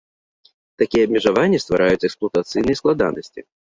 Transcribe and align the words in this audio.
Такія 0.81 1.03
абмежаванні 1.09 1.61
ствараюць 1.65 2.05
эксплуатацыйныя 2.09 2.75
складанасці. 2.81 3.39